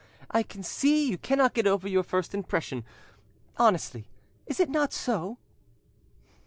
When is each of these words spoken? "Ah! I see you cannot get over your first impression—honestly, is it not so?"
"Ah! 0.33 0.41
I 0.51 0.61
see 0.63 1.07
you 1.11 1.19
cannot 1.19 1.53
get 1.53 1.67
over 1.67 1.87
your 1.87 2.01
first 2.01 2.33
impression—honestly, 2.33 4.07
is 4.47 4.59
it 4.59 4.69
not 4.71 4.91
so?" 4.93 5.37